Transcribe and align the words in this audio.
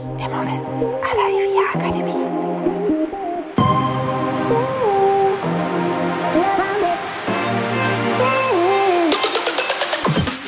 Immowissen 0.00 0.80
à 1.02 1.14
la 1.14 1.26
IVIA 1.28 1.64
Akademie. 1.74 2.14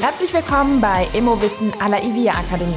Herzlich 0.01 0.33
willkommen 0.33 0.81
bei 0.81 1.07
Immowissen 1.13 1.73
à 1.81 1.89
la 1.89 2.03
IVIA 2.03 2.33
Akademie. 2.33 2.73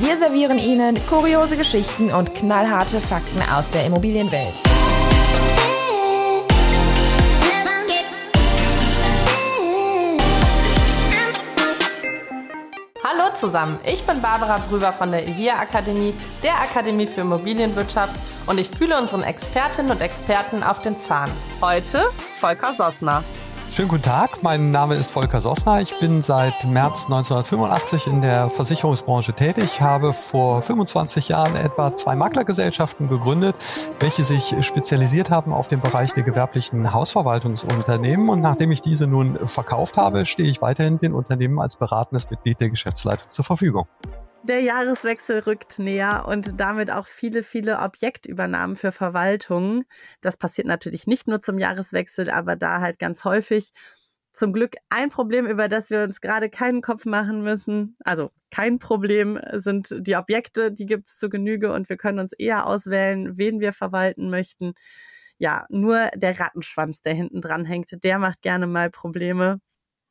Wir 0.00 0.16
servieren 0.16 0.58
Ihnen 0.58 0.96
kuriose 1.08 1.56
Geschichten 1.56 2.12
und 2.12 2.32
knallharte 2.34 3.00
Fakten 3.00 3.42
aus 3.52 3.70
der 3.70 3.86
Immobilienwelt. 3.86 4.62
Zusammen, 13.40 13.80
ich 13.84 14.04
bin 14.04 14.20
Barbara 14.20 14.58
Brüber 14.68 14.92
von 14.92 15.10
der 15.10 15.26
IVIA 15.26 15.58
Akademie, 15.60 16.12
der 16.42 16.60
Akademie 16.60 17.06
für 17.06 17.22
Immobilienwirtschaft 17.22 18.14
und 18.46 18.58
ich 18.58 18.68
fühle 18.68 18.98
unseren 18.98 19.22
Expertinnen 19.22 19.90
und 19.90 20.02
Experten 20.02 20.62
auf 20.62 20.80
den 20.80 20.98
Zahn. 20.98 21.30
Heute 21.62 22.04
Volker 22.38 22.74
Sossner. 22.74 23.24
Schönen 23.72 23.88
guten 23.88 24.02
Tag, 24.02 24.42
mein 24.42 24.72
Name 24.72 24.96
ist 24.96 25.12
Volker 25.12 25.40
Sossner. 25.40 25.80
Ich 25.80 25.96
bin 26.00 26.22
seit 26.22 26.64
März 26.66 27.04
1985 27.04 28.08
in 28.08 28.20
der 28.20 28.50
Versicherungsbranche 28.50 29.32
tätig, 29.32 29.80
habe 29.80 30.12
vor 30.12 30.60
25 30.60 31.28
Jahren 31.28 31.54
etwa 31.54 31.94
zwei 31.94 32.16
Maklergesellschaften 32.16 33.08
gegründet, 33.08 33.54
welche 34.00 34.24
sich 34.24 34.56
spezialisiert 34.66 35.30
haben 35.30 35.52
auf 35.52 35.68
den 35.68 35.80
Bereich 35.80 36.12
der 36.12 36.24
gewerblichen 36.24 36.92
Hausverwaltungsunternehmen. 36.92 38.28
Und 38.28 38.40
nachdem 38.40 38.72
ich 38.72 38.82
diese 38.82 39.06
nun 39.06 39.38
verkauft 39.46 39.98
habe, 39.98 40.26
stehe 40.26 40.50
ich 40.50 40.60
weiterhin 40.60 40.98
den 40.98 41.14
Unternehmen 41.14 41.60
als 41.60 41.76
beratendes 41.76 42.28
Mitglied 42.28 42.58
der 42.58 42.70
Geschäftsleitung 42.70 43.30
zur 43.30 43.44
Verfügung. 43.44 43.86
Der 44.42 44.60
Jahreswechsel 44.60 45.40
rückt 45.40 45.78
näher 45.78 46.24
und 46.26 46.58
damit 46.58 46.90
auch 46.90 47.06
viele, 47.06 47.42
viele 47.42 47.78
Objektübernahmen 47.80 48.74
für 48.74 48.90
Verwaltungen. 48.90 49.84
Das 50.22 50.38
passiert 50.38 50.66
natürlich 50.66 51.06
nicht 51.06 51.28
nur 51.28 51.40
zum 51.42 51.58
Jahreswechsel, 51.58 52.30
aber 52.30 52.56
da 52.56 52.80
halt 52.80 52.98
ganz 52.98 53.24
häufig. 53.24 53.70
Zum 54.32 54.52
Glück 54.54 54.76
ein 54.88 55.10
Problem, 55.10 55.46
über 55.46 55.68
das 55.68 55.90
wir 55.90 56.02
uns 56.04 56.20
gerade 56.22 56.48
keinen 56.48 56.80
Kopf 56.80 57.04
machen 57.04 57.42
müssen. 57.42 57.96
Also 58.04 58.30
kein 58.50 58.78
Problem 58.78 59.38
sind 59.52 59.94
die 59.98 60.16
Objekte, 60.16 60.72
die 60.72 60.86
gibt's 60.86 61.18
zu 61.18 61.28
Genüge 61.28 61.72
und 61.72 61.88
wir 61.90 61.96
können 61.98 62.20
uns 62.20 62.32
eher 62.32 62.66
auswählen, 62.66 63.36
wen 63.36 63.60
wir 63.60 63.72
verwalten 63.74 64.30
möchten. 64.30 64.72
Ja, 65.38 65.66
nur 65.68 66.10
der 66.14 66.38
Rattenschwanz, 66.40 67.02
der 67.02 67.14
hinten 67.14 67.40
dran 67.42 67.64
hängt, 67.66 67.90
der 68.04 68.18
macht 68.18 68.42
gerne 68.42 68.66
mal 68.66 68.90
Probleme. 68.90 69.60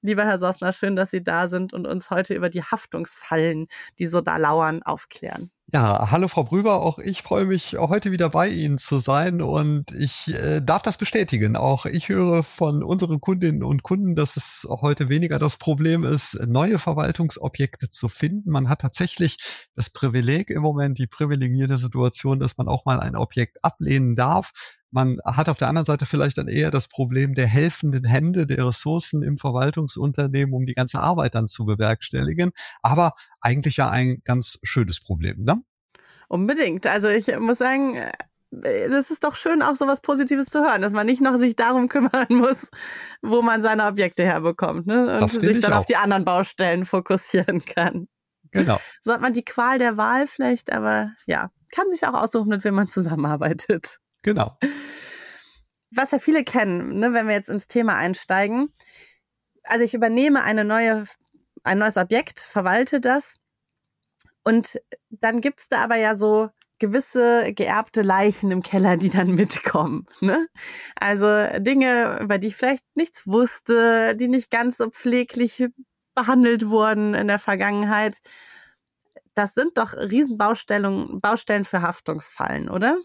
Lieber 0.01 0.25
Herr 0.25 0.39
Sossner, 0.39 0.71
schön, 0.71 0.95
dass 0.95 1.11
Sie 1.11 1.23
da 1.23 1.49
sind 1.49 1.73
und 1.73 1.85
uns 1.85 2.09
heute 2.09 2.33
über 2.33 2.49
die 2.49 2.63
Haftungsfallen, 2.63 3.67
die 3.97 4.07
so 4.07 4.21
da 4.21 4.37
lauern, 4.37 4.81
aufklären. 4.81 5.51
Ja, 5.71 6.09
hallo 6.09 6.27
Frau 6.27 6.45
Brüber, 6.45 6.81
auch 6.81 6.97
ich 6.97 7.21
freue 7.21 7.45
mich 7.45 7.75
heute 7.77 8.11
wieder 8.11 8.29
bei 8.29 8.47
Ihnen 8.47 8.79
zu 8.79 8.97
sein 8.97 9.39
und 9.39 9.91
ich 9.91 10.33
äh, 10.33 10.61
darf 10.61 10.81
das 10.81 10.97
bestätigen. 10.97 11.55
Auch 11.55 11.85
ich 11.85 12.09
höre 12.09 12.41
von 12.41 12.81
unseren 12.81 13.21
Kundinnen 13.21 13.61
und 13.61 13.83
Kunden, 13.83 14.15
dass 14.15 14.35
es 14.35 14.67
heute 14.67 15.09
weniger 15.09 15.37
das 15.37 15.57
Problem 15.57 16.05
ist, 16.05 16.39
neue 16.47 16.79
Verwaltungsobjekte 16.79 17.87
zu 17.89 18.07
finden. 18.09 18.49
Man 18.49 18.67
hat 18.67 18.81
tatsächlich 18.81 19.37
das 19.75 19.91
Privileg 19.91 20.49
im 20.49 20.63
Moment, 20.63 20.97
die 20.97 21.07
privilegierte 21.07 21.77
Situation, 21.77 22.39
dass 22.39 22.57
man 22.57 22.67
auch 22.67 22.85
mal 22.85 22.99
ein 22.99 23.15
Objekt 23.15 23.63
ablehnen 23.63 24.15
darf 24.15 24.78
man 24.91 25.19
hat 25.23 25.49
auf 25.49 25.57
der 25.57 25.67
anderen 25.67 25.85
Seite 25.85 26.05
vielleicht 26.05 26.37
dann 26.37 26.47
eher 26.47 26.71
das 26.71 26.87
Problem 26.87 27.35
der 27.35 27.47
helfenden 27.47 28.05
Hände, 28.05 28.47
der 28.47 28.67
Ressourcen 28.67 29.23
im 29.23 29.37
Verwaltungsunternehmen, 29.37 30.53
um 30.53 30.65
die 30.65 30.73
ganze 30.73 30.99
Arbeit 30.99 31.35
dann 31.35 31.47
zu 31.47 31.65
bewerkstelligen. 31.65 32.51
Aber 32.81 33.13
eigentlich 33.41 33.77
ja 33.77 33.89
ein 33.89 34.21
ganz 34.23 34.59
schönes 34.63 34.99
Problem, 34.99 35.43
ne? 35.43 35.61
Unbedingt. 36.27 36.85
Also 36.85 37.07
ich 37.07 37.27
muss 37.39 37.57
sagen, 37.57 37.95
äh, 37.95 38.89
das 38.89 39.11
ist 39.11 39.23
doch 39.23 39.35
schön, 39.35 39.61
auch 39.61 39.75
so 39.75 39.87
was 39.87 40.01
Positives 40.01 40.47
zu 40.47 40.59
hören, 40.59 40.81
dass 40.81 40.93
man 40.93 41.05
nicht 41.05 41.21
noch 41.21 41.37
sich 41.37 41.55
darum 41.55 41.87
kümmern 41.87 42.27
muss, 42.29 42.69
wo 43.21 43.41
man 43.41 43.61
seine 43.61 43.85
Objekte 43.85 44.23
herbekommt, 44.23 44.87
ne? 44.87 45.19
Und 45.19 45.29
sich 45.29 45.59
dann 45.59 45.73
auch. 45.73 45.79
auf 45.79 45.85
die 45.85 45.95
anderen 45.95 46.25
Baustellen 46.25 46.85
fokussieren 46.85 47.63
kann. 47.65 48.07
Genau. 48.51 48.79
So 49.01 49.13
hat 49.13 49.21
man 49.21 49.33
die 49.33 49.45
Qual 49.45 49.77
der 49.77 49.97
Wahl 49.97 50.25
vielleicht, 50.25 50.71
aber 50.71 51.11
ja, 51.27 51.51
kann 51.71 51.91
sich 51.91 52.05
auch 52.07 52.15
aussuchen, 52.15 52.49
mit 52.49 52.63
wem 52.63 52.73
man 52.73 52.89
zusammenarbeitet. 52.89 53.99
Genau. 54.21 54.57
Was 55.91 56.11
ja 56.11 56.19
viele 56.19 56.43
kennen, 56.43 56.99
ne, 56.99 57.13
wenn 57.13 57.27
wir 57.27 57.35
jetzt 57.35 57.49
ins 57.49 57.67
Thema 57.67 57.95
einsteigen. 57.95 58.71
Also 59.63 59.83
ich 59.83 59.93
übernehme 59.93 60.43
eine 60.43 60.63
neue, 60.63 61.03
ein 61.63 61.79
neues 61.79 61.97
Objekt, 61.97 62.39
verwalte 62.39 62.99
das 62.99 63.39
und 64.43 64.79
dann 65.09 65.41
gibt's 65.41 65.67
da 65.69 65.83
aber 65.83 65.95
ja 65.95 66.15
so 66.15 66.49
gewisse 66.79 67.53
geerbte 67.53 68.01
Leichen 68.01 68.51
im 68.51 68.63
Keller, 68.63 68.97
die 68.97 69.09
dann 69.09 69.31
mitkommen. 69.35 70.07
Ne? 70.21 70.47
Also 70.95 71.27
Dinge, 71.59 72.19
über 72.21 72.37
die 72.37 72.47
ich 72.47 72.55
vielleicht 72.55 72.83
nichts 72.95 73.27
wusste, 73.27 74.15
die 74.15 74.27
nicht 74.27 74.49
ganz 74.49 74.77
so 74.77 74.89
pfleglich 74.89 75.65
behandelt 76.15 76.69
wurden 76.69 77.13
in 77.13 77.27
der 77.27 77.39
Vergangenheit. 77.39 78.17
Das 79.35 79.53
sind 79.53 79.77
doch 79.77 79.93
Riesenbaustellen 79.93 81.21
Baustellen 81.21 81.65
für 81.65 81.81
Haftungsfallen, 81.81 82.69
oder? 82.69 82.97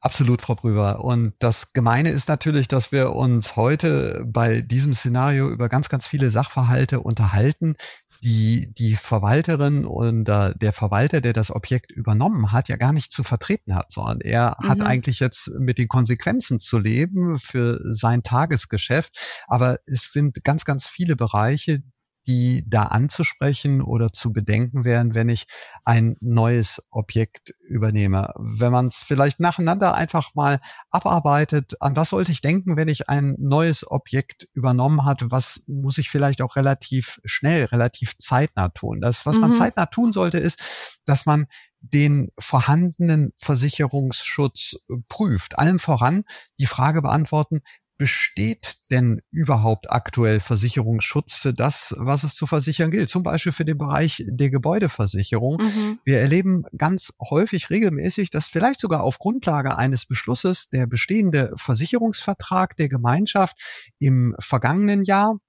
Absolut, 0.00 0.42
Frau 0.42 0.54
Brüber. 0.54 1.04
Und 1.04 1.34
das 1.40 1.72
Gemeine 1.72 2.10
ist 2.10 2.28
natürlich, 2.28 2.68
dass 2.68 2.92
wir 2.92 3.12
uns 3.14 3.56
heute 3.56 4.22
bei 4.24 4.60
diesem 4.60 4.94
Szenario 4.94 5.50
über 5.50 5.68
ganz, 5.68 5.88
ganz 5.88 6.06
viele 6.06 6.30
Sachverhalte 6.30 7.00
unterhalten, 7.00 7.74
die 8.22 8.72
die 8.74 8.94
Verwalterin 8.96 9.84
und 9.84 10.24
der 10.24 10.72
Verwalter, 10.72 11.20
der 11.20 11.32
das 11.32 11.50
Objekt 11.50 11.90
übernommen 11.90 12.52
hat, 12.52 12.68
ja 12.68 12.76
gar 12.76 12.92
nicht 12.92 13.12
zu 13.12 13.24
vertreten 13.24 13.74
hat, 13.74 13.90
sondern 13.90 14.20
er 14.20 14.56
mhm. 14.60 14.68
hat 14.68 14.80
eigentlich 14.82 15.20
jetzt 15.20 15.50
mit 15.58 15.78
den 15.78 15.88
Konsequenzen 15.88 16.60
zu 16.60 16.78
leben 16.78 17.38
für 17.38 17.80
sein 17.82 18.22
Tagesgeschäft. 18.22 19.42
Aber 19.46 19.78
es 19.86 20.12
sind 20.12 20.44
ganz, 20.44 20.64
ganz 20.64 20.86
viele 20.86 21.16
Bereiche, 21.16 21.82
die 22.28 22.62
da 22.68 22.84
anzusprechen 22.84 23.80
oder 23.80 24.12
zu 24.12 24.34
bedenken 24.34 24.84
wären, 24.84 25.14
wenn 25.14 25.30
ich 25.30 25.46
ein 25.84 26.16
neues 26.20 26.86
Objekt 26.90 27.54
übernehme. 27.60 28.34
Wenn 28.36 28.70
man 28.70 28.88
es 28.88 29.02
vielleicht 29.02 29.40
nacheinander 29.40 29.94
einfach 29.94 30.34
mal 30.34 30.60
abarbeitet, 30.90 31.80
an 31.80 31.96
was 31.96 32.10
sollte 32.10 32.30
ich 32.30 32.42
denken, 32.42 32.76
wenn 32.76 32.88
ich 32.88 33.08
ein 33.08 33.34
neues 33.38 33.90
Objekt 33.90 34.46
übernommen 34.52 35.06
hat, 35.06 35.30
was 35.30 35.64
muss 35.68 35.96
ich 35.96 36.10
vielleicht 36.10 36.42
auch 36.42 36.56
relativ 36.56 37.18
schnell, 37.24 37.64
relativ 37.64 38.18
zeitnah 38.18 38.68
tun. 38.68 39.00
Das, 39.00 39.24
was 39.24 39.36
mhm. 39.36 39.40
man 39.40 39.52
zeitnah 39.54 39.86
tun 39.86 40.12
sollte, 40.12 40.36
ist, 40.38 41.00
dass 41.06 41.24
man 41.24 41.46
den 41.80 42.30
vorhandenen 42.38 43.32
Versicherungsschutz 43.36 44.76
prüft. 45.08 45.58
Allem 45.58 45.78
voran 45.78 46.24
die 46.60 46.66
Frage 46.66 47.00
beantworten, 47.00 47.62
besteht 47.98 48.76
denn 48.92 49.20
überhaupt 49.30 49.90
aktuell 49.90 50.38
Versicherungsschutz 50.38 51.34
für 51.34 51.52
das, 51.52 51.94
was 51.98 52.22
es 52.22 52.36
zu 52.36 52.46
versichern 52.46 52.92
gilt? 52.92 53.10
Zum 53.10 53.24
Beispiel 53.24 53.52
für 53.52 53.64
den 53.64 53.76
Bereich 53.76 54.24
der 54.26 54.50
Gebäudeversicherung. 54.50 55.60
Mhm. 55.60 55.98
Wir 56.04 56.20
erleben 56.20 56.64
ganz 56.76 57.12
häufig 57.20 57.70
regelmäßig, 57.70 58.30
dass 58.30 58.48
vielleicht 58.48 58.80
sogar 58.80 59.02
auf 59.02 59.18
Grundlage 59.18 59.76
eines 59.76 60.06
Beschlusses 60.06 60.70
der 60.70 60.86
bestehende 60.86 61.52
Versicherungsvertrag 61.56 62.76
der 62.76 62.88
Gemeinschaft 62.88 63.56
im 63.98 64.34
vergangenen 64.38 65.02
Jahr 65.02 65.40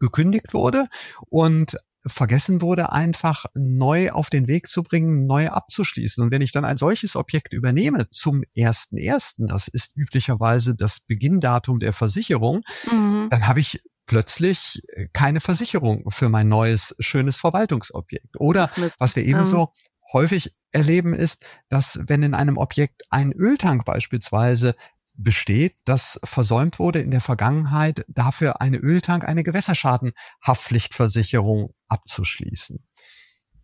gekündigt 0.00 0.54
wurde 0.54 0.86
und 1.28 1.78
vergessen 2.06 2.60
wurde, 2.60 2.92
einfach 2.92 3.46
neu 3.54 4.10
auf 4.10 4.30
den 4.30 4.48
Weg 4.48 4.68
zu 4.68 4.82
bringen, 4.82 5.26
neu 5.26 5.48
abzuschließen. 5.48 6.22
Und 6.22 6.30
wenn 6.30 6.42
ich 6.42 6.52
dann 6.52 6.64
ein 6.64 6.76
solches 6.76 7.16
Objekt 7.16 7.52
übernehme 7.52 8.08
zum 8.10 8.42
ersten 8.54 8.96
ersten, 8.96 9.48
das 9.48 9.68
ist 9.68 9.96
üblicherweise 9.96 10.74
das 10.74 11.00
Beginndatum 11.00 11.80
der 11.80 11.92
Versicherung, 11.92 12.62
mhm. 12.90 13.28
dann 13.30 13.46
habe 13.46 13.60
ich 13.60 13.82
plötzlich 14.06 14.80
äh, 14.94 15.06
keine 15.12 15.40
Versicherung 15.40 16.10
für 16.10 16.28
mein 16.28 16.48
neues 16.48 16.96
schönes 16.98 17.38
Verwaltungsobjekt. 17.38 18.40
Oder 18.40 18.70
was 18.98 19.16
wir 19.16 19.24
ebenso 19.24 19.72
häufig 20.12 20.54
erleben 20.72 21.14
ist, 21.14 21.44
dass 21.68 22.00
wenn 22.06 22.22
in 22.22 22.34
einem 22.34 22.56
Objekt 22.56 23.02
ein 23.10 23.32
Öltank 23.32 23.84
beispielsweise 23.84 24.74
besteht, 25.18 25.76
dass 25.84 26.18
versäumt 26.24 26.78
wurde 26.78 27.00
in 27.00 27.10
der 27.10 27.20
Vergangenheit, 27.20 28.06
dafür 28.08 28.62
eine 28.62 28.78
Öltank, 28.78 29.24
eine 29.24 29.42
Gewässerschadenhaftpflichtversicherung 29.42 31.74
abzuschließen. 31.88 32.86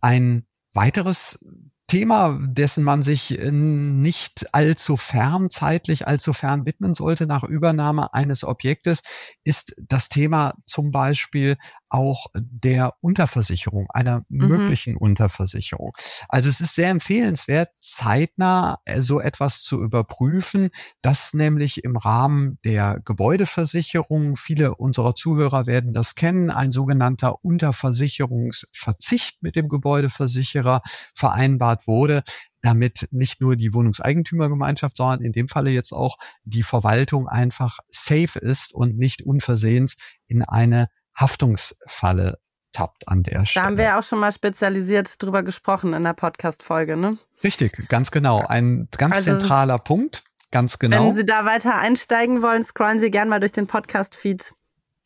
Ein 0.01 0.45
weiteres 0.73 1.39
Thema, 1.87 2.37
dessen 2.41 2.83
man 2.83 3.03
sich 3.03 3.39
äh, 3.39 3.51
nicht 3.51 4.53
allzu 4.53 4.97
fern, 4.97 5.49
zeitlich 5.49 6.07
allzu 6.07 6.33
fern 6.33 6.65
widmen 6.65 6.95
sollte 6.95 7.27
nach 7.27 7.43
Übernahme 7.43 8.13
eines 8.13 8.43
Objektes, 8.43 9.03
ist 9.43 9.75
das 9.87 10.09
Thema 10.09 10.55
zum 10.65 10.91
Beispiel 10.91 11.57
auch 11.89 12.27
der 12.35 12.93
Unterversicherung, 13.01 13.87
einer 13.89 14.23
mhm. 14.29 14.47
möglichen 14.47 14.97
Unterversicherung. 14.97 15.93
Also 16.29 16.49
es 16.49 16.61
ist 16.61 16.75
sehr 16.75 16.89
empfehlenswert, 16.89 17.69
zeitnah 17.81 18.79
äh, 18.85 19.01
so 19.01 19.19
etwas 19.19 19.61
zu 19.61 19.81
überprüfen, 19.81 20.69
dass 21.01 21.33
nämlich 21.33 21.83
im 21.83 21.95
Rahmen 21.97 22.59
der 22.65 22.99
Gebäudeversicherung, 23.03 24.35
viele 24.35 24.75
unserer 24.75 25.15
Zuhörer 25.15 25.67
werden 25.67 25.93
das 25.93 26.15
kennen, 26.15 26.49
ein 26.51 26.71
sogenannter 26.71 27.43
Unterversicherungsverzicht 27.43 29.41
mit 29.41 29.55
dem 29.55 29.69
Gebäudeversicherer 29.69 30.81
vereinbart 31.13 31.87
wurde, 31.87 32.23
damit 32.61 33.07
nicht 33.11 33.41
nur 33.41 33.55
die 33.55 33.73
Wohnungseigentümergemeinschaft, 33.73 34.97
sondern 34.97 35.21
in 35.21 35.31
dem 35.31 35.47
Falle 35.47 35.69
jetzt 35.69 35.91
auch 35.91 36.17
die 36.43 36.63
Verwaltung 36.63 37.27
einfach 37.27 37.77
safe 37.87 38.39
ist 38.39 38.73
und 38.73 38.97
nicht 38.97 39.21
unversehens 39.21 39.95
in 40.27 40.43
eine 40.43 40.87
Haftungsfalle 41.15 42.39
tappt 42.71 43.07
an 43.07 43.23
der 43.23 43.45
Stelle. 43.45 43.63
Da 43.63 43.67
haben 43.67 43.77
wir 43.77 43.85
ja 43.85 43.99
auch 43.99 44.03
schon 44.03 44.19
mal 44.19 44.31
spezialisiert 44.31 45.21
drüber 45.21 45.43
gesprochen 45.43 45.93
in 45.93 46.03
der 46.03 46.13
Podcast-Folge, 46.13 46.97
ne? 46.97 47.17
Richtig, 47.43 47.87
ganz 47.87 48.11
genau. 48.11 48.43
Ein 48.47 48.89
ganz 48.97 49.15
also, 49.15 49.31
zentraler 49.31 49.79
Punkt. 49.79 50.23
Ganz 50.51 50.79
genau. 50.79 51.07
Wenn 51.07 51.15
Sie 51.15 51.25
da 51.25 51.45
weiter 51.45 51.75
einsteigen 51.75 52.41
wollen, 52.41 52.63
scrollen 52.63 52.99
Sie 52.99 53.11
gerne 53.11 53.29
mal 53.29 53.39
durch 53.39 53.51
den 53.51 53.67
Podcast-Feed. 53.67 54.53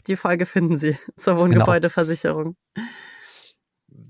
Die 0.08 0.16
Folge 0.16 0.46
finden 0.46 0.78
Sie 0.78 0.98
zur 1.18 1.34
genau. 1.34 1.46
Wohngebäudeversicherung. 1.46 2.56
Genau. 2.74 2.88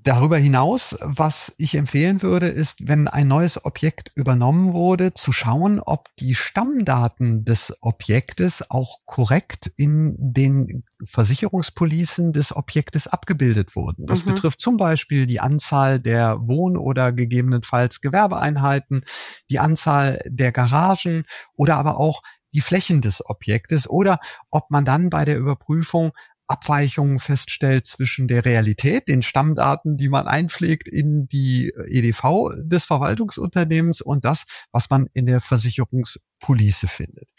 Darüber 0.04 0.38
hinaus, 0.38 0.96
was 1.02 1.54
ich 1.58 1.76
empfehlen 1.76 2.22
würde, 2.22 2.48
ist, 2.48 2.88
wenn 2.88 3.08
ein 3.08 3.28
neues 3.28 3.66
Objekt 3.66 4.12
übernommen 4.16 4.74
wurde, 4.74 5.14
zu 5.14 5.32
schauen, 5.32 5.80
ob 5.80 6.16
die 6.18 6.36
Stammdaten 6.36 7.44
des 7.44 7.78
Objektes 7.82 8.70
auch 8.72 9.00
korrekt 9.06 9.72
in 9.76 10.16
den 10.20 10.84
Versicherungspolicen 11.04 12.34
des 12.34 12.56
Objektes 12.56 13.08
abgebildet 13.08 13.76
wurden. 13.76 14.06
Das 14.06 14.24
mhm. 14.24 14.30
betrifft 14.30 14.62
zum 14.62 14.78
Beispiel 14.78 15.26
die 15.26 15.40
Anzahl 15.40 16.00
der 16.00 16.48
Wohn- 16.48 16.78
oder 16.78 17.12
gegebenenfalls 17.12 18.00
Gewerbeeinheiten, 18.00 19.04
die 19.50 19.60
Anzahl 19.60 20.20
der 20.26 20.52
Garagen 20.52 21.24
oder 21.56 21.76
aber 21.76 21.98
auch 21.98 22.22
die 22.54 22.62
Flächen 22.62 23.02
des 23.02 23.26
Objektes 23.30 23.90
oder 23.90 24.20
ob 24.50 24.72
man 24.72 24.86
dann 24.86 25.10
bei 25.10 25.26
der 25.26 25.38
Überprüfung 25.38 26.12
Abweichungen 26.50 27.20
feststellt 27.20 27.86
zwischen 27.86 28.28
der 28.28 28.44
Realität, 28.44 29.08
den 29.08 29.22
Stammdaten, 29.22 29.98
die 29.98 30.10
man 30.10 30.28
einpflegt 30.28 30.88
in 30.88 31.28
die 31.28 31.72
EDV 31.88 32.56
des 32.58 32.86
Verwaltungsunternehmens 32.86 34.02
und 34.02 34.26
das, 34.26 34.46
was 34.72 34.90
man 34.90 35.08
in 35.14 35.28
der 35.28 35.42
Versicherungspolice 35.42 36.88
findet. 36.88 37.30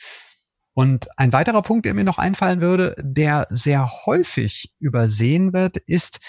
Und 0.75 1.09
ein 1.19 1.33
weiterer 1.33 1.63
Punkt, 1.63 1.87
der 1.87 1.95
mir 1.95 2.05
noch 2.05 2.19
einfallen 2.19 2.61
würde, 2.61 2.95
der 2.99 3.47
sehr 3.51 3.91
häufig 4.07 4.73
übersehen 4.79 5.53
wird, 5.53 5.77
ist 5.77 6.21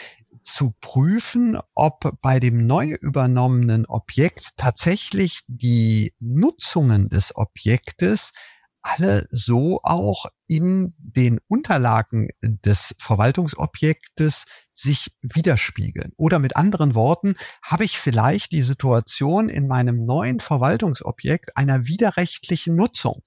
zu 0.44 0.74
prüfen, 0.82 1.60
ob 1.76 2.20
bei 2.22 2.40
dem 2.40 2.66
neu 2.66 2.98
übernommenen 3.00 3.86
Objekt 3.86 4.58
tatsächlich 4.58 5.42
die 5.48 6.16
Nutzungen 6.20 7.10
des 7.10 7.36
Objektes 7.36 8.34
alle 8.82 9.28
so 9.32 9.80
auch 9.84 10.26
in 10.48 10.94
den 10.98 11.40
Unterlagen 11.48 12.30
des 12.42 12.96
Verwaltungsobjektes 13.00 14.46
sich 14.72 15.12
widerspiegeln. 15.22 16.12
Oder 16.18 16.40
mit 16.40 16.56
anderen 16.56 16.96
Worten, 16.96 17.36
habe 17.62 17.86
ich 17.86 18.00
vielleicht 18.00 18.52
die 18.52 18.64
Situation 18.64 19.50
in 19.50 19.68
meinem 19.68 20.06
neuen 20.06 20.40
Verwaltungsobjekt 20.40 21.56
einer 21.56 21.86
widerrechtlichen 21.86 22.76
Nutzung. 22.76 23.22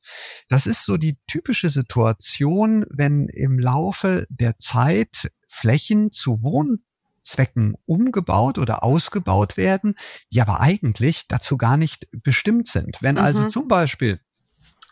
Das 0.49 0.67
ist 0.67 0.85
so 0.85 0.97
die 0.97 1.19
typische 1.27 1.71
Situation, 1.71 2.85
wenn 2.91 3.29
im 3.29 3.59
Laufe 3.59 4.27
der 4.29 4.59
Zeit 4.59 5.31
Flächen 5.47 6.11
zu 6.11 6.43
Wohnzwecken 6.43 7.77
umgebaut 7.87 8.59
oder 8.59 8.83
ausgebaut 8.83 9.57
werden, 9.57 9.95
die 10.33 10.41
aber 10.41 10.61
eigentlich 10.61 11.29
dazu 11.29 11.57
gar 11.57 11.77
nicht 11.77 12.09
bestimmt 12.25 12.67
sind. 12.67 12.99
Wenn 13.01 13.19
also 13.19 13.43
mhm. 13.43 13.47
also 13.47 13.61
zum 13.61 13.69
Beispiel 13.69 14.19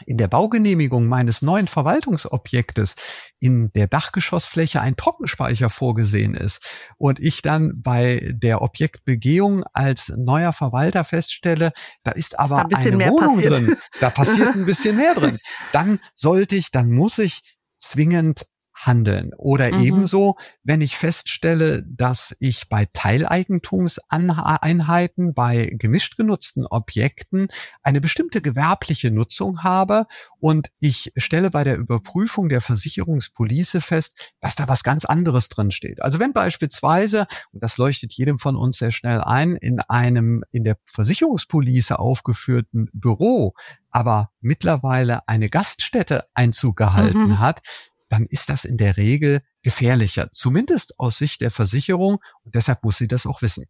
in 0.07 0.19
der 0.19 0.29
Baugenehmigung 0.29 1.07
meines 1.07 1.43
neuen 1.43 1.69
Verwaltungsobjektes 1.69 3.33
in 3.39 3.71
der 3.75 3.87
Dachgeschossfläche 3.87 4.81
ein 4.81 4.97
Trockenspeicher 4.97 5.71
vorgesehen 5.71 6.35
ist 6.35 6.65
und 6.99 7.19
ich 7.21 7.43
dann 7.43 7.81
bei 7.83 8.33
der 8.35 8.63
Objektbegehung 8.63 9.65
als 9.73 10.13
neuer 10.17 10.53
Verwalter 10.53 11.05
feststelle, 11.05 11.73
da 12.03 12.13
ist 12.13 12.39
aber 12.39 12.67
ein 12.67 12.75
eine 12.75 13.11
Wohnung 13.11 13.37
passiert. 13.37 13.57
drin, 13.57 13.77
da 14.01 14.11
passiert 14.11 14.49
ein 14.55 14.67
bisschen 14.67 14.97
mehr 14.97 15.15
drin, 15.15 15.39
dann 15.73 15.99
sollte 16.15 16.57
ich, 16.57 16.71
dann 16.71 16.91
muss 16.91 17.19
ich 17.19 17.57
zwingend 17.79 18.47
handeln. 18.87 19.33
Oder 19.37 19.73
mhm. 19.73 19.85
ebenso, 19.85 20.37
wenn 20.63 20.81
ich 20.81 20.97
feststelle, 20.97 21.85
dass 21.87 22.35
ich 22.41 22.69
bei 22.69 22.87
Teileigentumseinheiten, 22.93 25.35
bei 25.35 25.71
gemischt 25.73 26.17
genutzten 26.17 26.67
Objekten 26.67 27.49
eine 27.83 28.01
bestimmte 28.01 28.41
gewerbliche 28.41 29.11
Nutzung 29.11 29.63
habe 29.63 30.07
und 30.39 30.71
ich 30.81 31.13
stelle 31.17 31.51
bei 31.51 31.65
der 31.65 31.77
Überprüfung 31.77 32.49
der 32.49 32.61
Versicherungspolice 32.61 33.81
fest, 33.81 34.37
dass 34.41 34.55
da 34.57 34.69
was 34.69 34.85
ganz 34.85 35.05
anderes 35.05 35.49
drin 35.49 35.73
steht. 35.73 36.03
Also 36.03 36.21
wenn 36.21 36.33
beispielsweise, 36.33 37.27
und 37.53 37.63
das 37.63 37.79
leuchtet 37.79 38.13
jedem 38.15 38.39
von 38.39 38.57
uns 38.57 38.79
sehr 38.79 38.93
schnell 38.93 39.21
ein, 39.21 39.57
in 39.57 39.81
einem 39.81 40.45
in 40.51 40.65
der 40.65 40.77
Versicherungspolice 40.87 41.99
aufgeführten 41.99 42.89
Büro 42.93 43.55
aber 43.93 44.31
mittlerweile 44.41 45.29
eine 45.29 45.49
Gaststätte 45.49 46.25
Einzug 46.35 46.77
gehalten 46.77 47.29
mhm. 47.29 47.39
hat, 47.39 47.61
dann 48.13 48.27
ist 48.27 48.51
das 48.51 48.67
in 48.67 48.77
der 48.77 48.99
Regel 48.99 49.41
gefährlicher, 49.63 50.31
zumindest 50.33 51.01
aus 51.01 51.17
Sicht 51.17 51.41
der 51.41 51.51
Versicherung. 51.51 52.19
Und 52.45 52.55
deshalb 52.55 52.85
muss 52.85 52.99
sie 52.99 53.09
das 53.09 53.25
auch 53.25 53.41
wissen. 53.41 53.65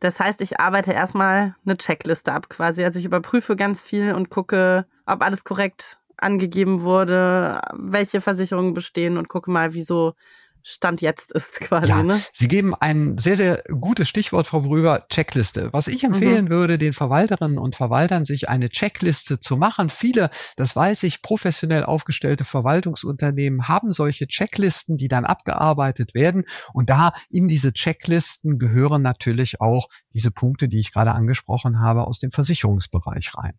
Das 0.00 0.18
heißt, 0.18 0.40
ich 0.40 0.58
arbeite 0.58 0.92
erstmal 0.92 1.54
eine 1.64 1.76
Checkliste 1.76 2.32
ab 2.32 2.48
quasi. 2.48 2.82
Also 2.82 2.98
ich 2.98 3.04
überprüfe 3.04 3.54
ganz 3.54 3.80
viel 3.80 4.12
und 4.12 4.28
gucke, 4.28 4.86
ob 5.06 5.22
alles 5.22 5.44
korrekt 5.44 6.00
angegeben 6.16 6.80
wurde, 6.80 7.60
welche 7.72 8.20
Versicherungen 8.20 8.74
bestehen 8.74 9.16
und 9.16 9.28
gucke 9.28 9.52
mal, 9.52 9.72
wieso 9.72 10.14
Stand 10.62 11.00
jetzt 11.00 11.32
ist 11.32 11.60
quasi. 11.60 11.90
Ja, 11.90 12.02
ne? 12.02 12.20
Sie 12.32 12.48
geben 12.48 12.74
ein 12.74 13.18
sehr, 13.18 13.36
sehr 13.36 13.62
gutes 13.68 14.08
Stichwort, 14.08 14.46
Frau 14.46 14.60
Brüger, 14.60 15.06
Checkliste. 15.08 15.72
Was 15.72 15.88
ich 15.88 16.04
empfehlen 16.04 16.46
mhm. 16.46 16.50
würde, 16.50 16.78
den 16.78 16.92
Verwalterinnen 16.92 17.58
und 17.58 17.76
Verwaltern, 17.76 18.24
sich 18.24 18.48
eine 18.48 18.68
Checkliste 18.68 19.40
zu 19.40 19.56
machen. 19.56 19.90
Viele, 19.90 20.30
das 20.56 20.76
weiß 20.76 21.02
ich, 21.04 21.22
professionell 21.22 21.84
aufgestellte 21.84 22.44
Verwaltungsunternehmen 22.44 23.68
haben 23.68 23.92
solche 23.92 24.26
Checklisten, 24.26 24.96
die 24.96 25.08
dann 25.08 25.24
abgearbeitet 25.24 26.14
werden. 26.14 26.44
Und 26.72 26.90
da 26.90 27.12
in 27.30 27.48
diese 27.48 27.72
Checklisten 27.72 28.58
gehören 28.58 29.02
natürlich 29.02 29.60
auch 29.60 29.88
diese 30.12 30.30
Punkte, 30.30 30.68
die 30.68 30.80
ich 30.80 30.92
gerade 30.92 31.12
angesprochen 31.12 31.80
habe, 31.80 32.06
aus 32.06 32.18
dem 32.18 32.30
Versicherungsbereich 32.30 33.34
rein. 33.36 33.54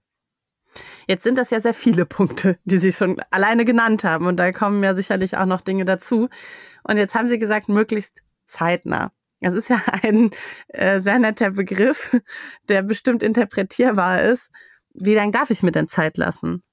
Jetzt 1.07 1.23
sind 1.23 1.37
das 1.37 1.49
ja 1.49 1.61
sehr 1.61 1.73
viele 1.73 2.05
Punkte, 2.05 2.57
die 2.63 2.79
Sie 2.79 2.91
schon 2.91 3.21
alleine 3.31 3.65
genannt 3.65 4.03
haben. 4.03 4.25
Und 4.25 4.37
da 4.37 4.51
kommen 4.51 4.83
ja 4.83 4.93
sicherlich 4.93 5.37
auch 5.37 5.45
noch 5.45 5.61
Dinge 5.61 5.85
dazu. 5.85 6.29
Und 6.83 6.97
jetzt 6.97 7.15
haben 7.15 7.29
Sie 7.29 7.39
gesagt, 7.39 7.69
möglichst 7.69 8.21
zeitnah. 8.45 9.11
Das 9.39 9.53
ist 9.53 9.69
ja 9.69 9.81
ein 10.03 10.31
äh, 10.69 11.01
sehr 11.01 11.19
netter 11.19 11.51
Begriff, 11.51 12.15
der 12.69 12.83
bestimmt 12.83 13.23
interpretierbar 13.23 14.23
ist. 14.23 14.49
Wie 14.93 15.15
lange 15.15 15.31
darf 15.31 15.49
ich 15.49 15.63
mir 15.63 15.71
denn 15.71 15.89
Zeit 15.89 16.17
lassen? 16.17 16.63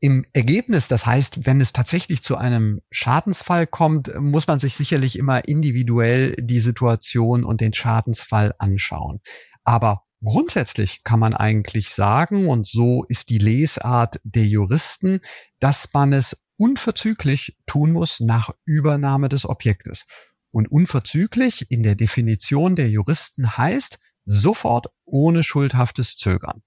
Im 0.00 0.24
Ergebnis, 0.32 0.88
das 0.88 1.06
heißt, 1.06 1.46
wenn 1.46 1.60
es 1.60 1.72
tatsächlich 1.72 2.22
zu 2.22 2.36
einem 2.36 2.80
Schadensfall 2.90 3.68
kommt, 3.68 4.12
muss 4.18 4.48
man 4.48 4.58
sich 4.58 4.74
sicherlich 4.74 5.16
immer 5.16 5.46
individuell 5.46 6.34
die 6.40 6.58
Situation 6.58 7.44
und 7.44 7.60
den 7.60 7.72
Schadensfall 7.72 8.52
anschauen. 8.58 9.20
Aber 9.62 10.02
Grundsätzlich 10.24 11.02
kann 11.02 11.18
man 11.18 11.34
eigentlich 11.34 11.90
sagen, 11.90 12.48
und 12.48 12.66
so 12.66 13.04
ist 13.08 13.28
die 13.28 13.38
Lesart 13.38 14.20
der 14.22 14.44
Juristen, 14.44 15.20
dass 15.58 15.92
man 15.92 16.12
es 16.12 16.46
unverzüglich 16.56 17.58
tun 17.66 17.92
muss 17.92 18.20
nach 18.20 18.50
Übernahme 18.64 19.28
des 19.28 19.48
Objektes. 19.48 20.06
Und 20.52 20.70
unverzüglich 20.70 21.70
in 21.72 21.82
der 21.82 21.96
Definition 21.96 22.76
der 22.76 22.88
Juristen 22.88 23.56
heißt 23.56 23.98
sofort 24.24 24.86
ohne 25.04 25.42
schuldhaftes 25.42 26.16
Zögern. 26.16 26.62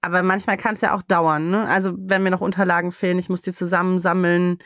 Aber 0.00 0.24
manchmal 0.24 0.56
kann 0.56 0.74
es 0.74 0.80
ja 0.80 0.96
auch 0.96 1.02
dauern. 1.02 1.50
Ne? 1.50 1.68
Also 1.68 1.94
wenn 1.98 2.24
mir 2.24 2.30
noch 2.30 2.40
Unterlagen 2.40 2.90
fehlen, 2.90 3.18
ich 3.18 3.28
muss 3.28 3.42
die 3.42 3.52
zusammensammeln. 3.52 4.58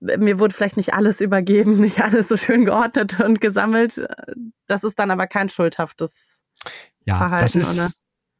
Mir 0.00 0.38
wurde 0.38 0.54
vielleicht 0.54 0.78
nicht 0.78 0.94
alles 0.94 1.20
übergeben, 1.20 1.76
nicht 1.80 2.00
alles 2.00 2.28
so 2.28 2.38
schön 2.38 2.64
geordnet 2.64 3.20
und 3.20 3.42
gesammelt. 3.42 4.06
Das 4.66 4.84
ist 4.84 4.98
dann 4.98 5.10
aber 5.10 5.26
kein 5.26 5.50
schuldhaftes 5.50 6.45
ja, 7.04 7.18
Verhalten, 7.18 7.42
das 7.42 7.54
ist 7.54 7.78
oder? 7.78 7.88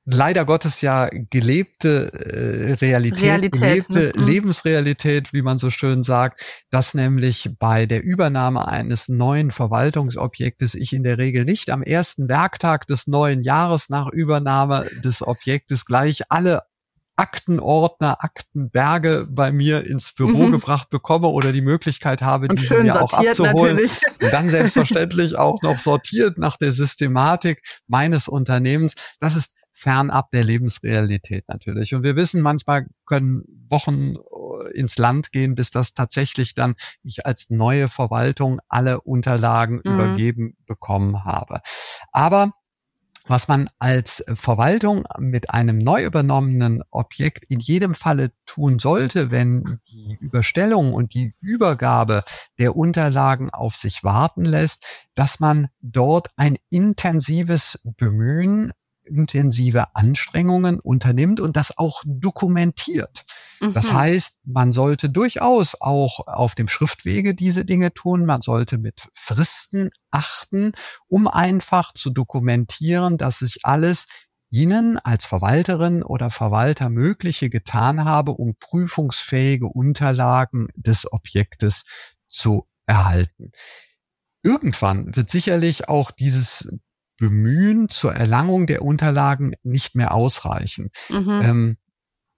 leider 0.06 0.45
Gottes 0.45 0.80
ja 0.80 1.09
gelebte 1.30 2.12
äh, 2.12 2.75
Realität, 2.75 3.23
Realität, 3.23 3.52
gelebte 3.52 4.12
ne? 4.16 4.25
Lebensrealität, 4.25 5.33
wie 5.33 5.42
man 5.42 5.59
so 5.59 5.71
schön 5.71 6.04
sagt, 6.04 6.64
dass 6.71 6.95
nämlich 6.95 7.50
bei 7.59 7.87
der 7.87 8.02
Übernahme 8.02 8.66
eines 8.68 9.09
neuen 9.09 9.50
Verwaltungsobjektes 9.50 10.75
ich 10.75 10.92
in 10.92 11.02
der 11.02 11.18
Regel 11.18 11.45
nicht 11.45 11.71
am 11.71 11.83
ersten 11.83 12.28
Werktag 12.28 12.87
des 12.87 13.06
neuen 13.06 13.42
Jahres 13.42 13.88
nach 13.88 14.09
Übernahme 14.09 14.88
des 15.04 15.26
Objektes 15.26 15.85
gleich 15.85 16.23
alle 16.30 16.62
Aktenordner, 17.17 18.23
Aktenberge 18.23 19.27
bei 19.29 19.51
mir 19.51 19.87
ins 19.87 20.13
Büro 20.13 20.45
mhm. 20.45 20.53
gebracht 20.53 20.91
bekomme 20.91 21.29
oder 21.29 21.53
die 21.53 21.63
Möglichkeit 21.63 22.23
habe, 22.23 22.49
und 22.49 22.61
diese 22.61 22.83
mir 22.83 23.01
auch 23.03 23.13
abzuholen. 23.13 23.77
Natürlich. 23.77 24.01
Und 24.21 24.33
dann 24.33 24.49
selbstverständlich 24.49 25.37
auch 25.39 25.63
noch 25.63 25.79
sortiert 25.79 26.39
nach 26.39 26.57
der 26.57 26.73
Systematik 26.73 27.63
meines 27.87 28.29
Unternehmens. 28.29 29.17
Das 29.21 29.37
ist 29.37 29.55
fernab 29.73 30.31
der 30.31 30.43
Lebensrealität 30.43 31.45
natürlich. 31.49 31.95
Und 31.95 32.03
wir 32.03 32.17
wissen, 32.17 32.41
manchmal 32.41 32.87
können 33.05 33.45
Wochen 33.69 34.15
äh, 34.15 34.71
ins 34.79 34.97
Land 34.97 35.33
gehen, 35.33 35.55
bis 35.55 35.71
das 35.71 35.93
tatsächlich 35.93 36.55
dann 36.55 36.75
ich 37.03 37.27
als 37.27 37.51
neue 37.51 37.89
Verwaltung 37.89 38.59
alle 38.69 39.03
Unterlagen 39.03 39.81
mhm. 39.85 39.93
übergeben 39.93 40.57
bekommen 40.67 41.25
habe. 41.25 41.61
Aber 42.11 42.53
was 43.28 43.49
man 43.49 43.68
als 43.78 44.25
Verwaltung 44.35 45.04
mit 45.18 45.50
einem 45.50 45.78
neu 45.78 46.04
übernommenen 46.04 46.83
Objekt 46.90 47.45
in 47.49 47.61
jedem 47.61 47.95
Falle 47.95 48.33
tun 48.47 48.78
sollte, 48.78 49.30
wenn 49.30 49.80
die 49.88 50.16
Überstellung 50.21 50.95
und 50.95 51.14
die 51.14 51.35
Übergabe 51.40 52.25
der 52.59 52.76
Unterlagen 52.76 53.50
auf 53.50 53.75
sich 53.75 54.04
warten 54.04 54.45
lässt, 54.45 55.09
dass 55.14 55.40
man 55.40 55.68
dort 55.80 56.30
ein 56.37 56.56
intensives 56.71 57.80
Bemühen 57.97 58.73
intensive 59.07 59.95
Anstrengungen 59.95 60.81
unternimmt 60.81 61.41
und 61.41 61.57
das 61.57 61.77
auch 61.79 62.03
dokumentiert. 62.07 63.25
Mhm. 63.61 63.73
Das 63.73 63.93
heißt, 63.93 64.49
man 64.49 64.73
sollte 64.73 65.09
durchaus 65.09 65.81
auch 65.81 66.27
auf 66.27 66.55
dem 66.55 66.69
Schriftwege 66.69 67.35
diese 67.35 67.65
Dinge 67.65 67.93
tun. 67.95 68.27
Man 68.27 68.43
sollte 68.43 68.79
mit 68.79 69.09
Fristen 69.15 69.91
achten, 70.11 70.73
um 71.09 71.29
einfach 71.29 71.93
zu 71.93 72.11
dokumentieren, 72.11 73.19
dass 73.19 73.41
sich 73.41 73.65
alles 73.65 74.07
Ihnen 74.51 74.99
als 74.99 75.27
Verwalterin 75.27 76.03
oder 76.03 76.31
Verwalter 76.31 76.89
mögliche 76.89 77.51
getan 77.51 78.05
habe, 78.05 78.33
um 78.33 78.55
prüfungsfähige 78.59 79.67
Unterlagen 79.67 80.69
des 80.77 81.13
Objektes 81.13 81.85
zu 82.29 82.67
erhalten. 82.87 83.51
Irgendwann 84.43 85.17
wird 85.17 85.29
sicherlich 85.29 85.89
auch 85.89 86.13
dieses 86.13 86.73
Bemühen 87.19 87.89
zur 87.89 88.15
Erlangung 88.15 88.67
der 88.67 88.83
Unterlagen 88.83 89.55
nicht 89.63 89.95
mehr 89.95 90.13
ausreichen. 90.13 90.91
Mhm. 91.09 91.41
Ähm, 91.43 91.77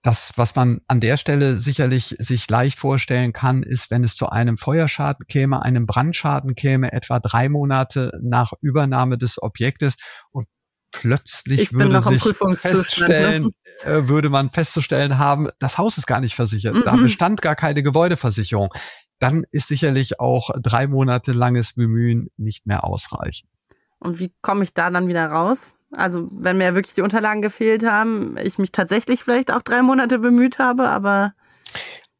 das, 0.01 0.33
was 0.37 0.55
man 0.55 0.79
an 0.87 1.01
der 1.01 1.17
Stelle 1.17 1.57
sicherlich 1.57 2.15
sich 2.19 2.49
leicht 2.49 2.79
vorstellen 2.79 3.33
kann, 3.33 3.63
ist, 3.63 3.91
wenn 3.91 4.03
es 4.03 4.15
zu 4.15 4.29
einem 4.29 4.57
Feuerschaden 4.57 5.27
käme, 5.27 5.61
einem 5.61 5.85
Brandschaden 5.85 6.55
käme, 6.55 6.93
etwa 6.93 7.19
drei 7.19 7.49
Monate 7.49 8.17
nach 8.21 8.53
Übernahme 8.61 9.17
des 9.17 9.41
Objektes 9.41 9.97
und 10.31 10.47
plötzlich 10.91 11.73
würde 11.73 12.01
sich 12.01 12.23
ne? 12.23 12.55
feststellen, 12.55 13.51
äh, 13.83 14.07
würde 14.07 14.29
man 14.29 14.49
festzustellen 14.49 15.17
haben, 15.17 15.49
das 15.59 15.77
Haus 15.77 15.97
ist 15.97 16.07
gar 16.07 16.21
nicht 16.21 16.33
versichert, 16.33 16.75
mhm. 16.75 16.83
da 16.85 16.95
bestand 16.95 17.41
gar 17.41 17.55
keine 17.55 17.83
Gebäudeversicherung. 17.83 18.73
Dann 19.19 19.43
ist 19.51 19.67
sicherlich 19.67 20.19
auch 20.21 20.49
drei 20.61 20.87
Monate 20.87 21.33
langes 21.33 21.73
Bemühen 21.73 22.29
nicht 22.37 22.65
mehr 22.65 22.85
ausreichend. 22.85 23.49
Und 23.99 24.19
wie 24.19 24.31
komme 24.41 24.63
ich 24.63 24.73
da 24.73 24.89
dann 24.89 25.07
wieder 25.07 25.27
raus? 25.27 25.73
Also 25.91 26.27
wenn 26.31 26.57
mir 26.57 26.75
wirklich 26.75 26.93
die 26.93 27.01
Unterlagen 27.01 27.41
gefehlt 27.41 27.83
haben, 27.85 28.35
ich 28.37 28.57
mich 28.57 28.71
tatsächlich 28.71 29.23
vielleicht 29.23 29.51
auch 29.51 29.61
drei 29.61 29.81
Monate 29.81 30.19
bemüht 30.19 30.59
habe, 30.59 30.87
aber 30.89 31.33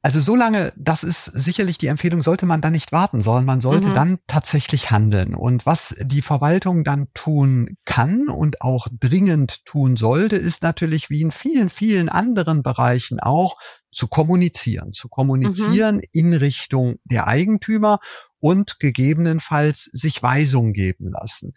also 0.02 0.22
so 0.22 0.36
lange, 0.36 0.72
das 0.78 1.04
ist 1.04 1.26
sicherlich 1.26 1.78
die 1.78 1.88
Empfehlung, 1.88 2.24
sollte 2.24 2.46
man 2.46 2.62
dann 2.62 2.72
nicht 2.72 2.94
warten, 2.94 3.22
sondern 3.22 3.44
man 3.44 3.60
sollte 3.60 3.90
mhm. 3.90 3.94
dann 3.94 4.20
tatsächlich 4.28 4.92
handeln. 4.92 5.36
Und 5.36 5.66
was 5.66 5.94
die 6.02 6.22
Verwaltung 6.22 6.86
dann 6.86 7.08
tun 7.14 7.78
kann 7.84 8.30
und 8.30 8.62
auch 8.62 8.88
dringend 8.98 9.66
tun 9.66 9.98
sollte, 9.98 10.38
ist 10.38 10.64
natürlich 10.64 11.10
wie 11.10 11.22
in 11.22 11.32
vielen, 11.32 11.70
vielen 11.70 12.08
anderen 12.08 12.64
Bereichen 12.64 13.20
auch 13.20 13.58
zu 13.92 14.08
kommunizieren, 14.08 14.94
zu 14.94 15.10
kommunizieren 15.10 15.98
mhm. 15.98 16.04
in 16.14 16.34
Richtung 16.34 16.96
der 17.04 17.28
Eigentümer 17.28 18.00
und 18.40 18.80
gegebenenfalls 18.80 19.84
sich 19.84 20.24
Weisungen 20.24 20.72
geben 20.72 21.12
lassen. 21.12 21.54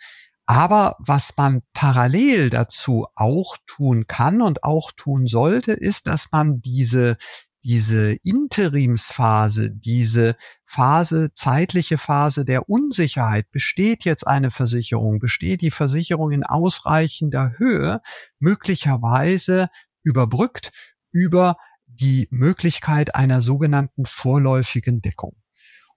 Aber 0.47 0.97
was 0.99 1.37
man 1.37 1.63
parallel 1.73 2.51
dazu 2.51 3.07
auch 3.15 3.57
tun 3.67 4.07
kann 4.09 4.43
und 4.43 4.65
auch 4.65 4.91
tun 4.91 5.29
sollte, 5.29 5.73
ist, 5.73 6.09
dass 6.09 6.33
man 6.33 6.61
diese 6.61 7.17
diese 7.65 8.13
Interimsphase, 8.23 9.71
diese 9.71 10.37
Phase, 10.65 11.33
zeitliche 11.35 11.99
Phase 11.99 12.45
der 12.45 12.69
Unsicherheit, 12.69 13.51
besteht 13.51 14.05
jetzt 14.05 14.27
eine 14.27 14.51
Versicherung, 14.51 15.21
besteht 15.21 15.61
die 15.61 15.71
Versicherung 15.71 16.33
in 16.33 16.45
ausreichender 16.45 17.55
Höhe, 17.59 18.01
möglicherweise 18.39 19.69
überbrückt 20.03 20.73
über 21.13 21.57
die 21.87 22.27
Möglichkeit 22.31 23.15
einer 23.15 23.41
sogenannten 23.41 24.07
vorläufigen 24.07 25.01
Deckung. 25.03 25.37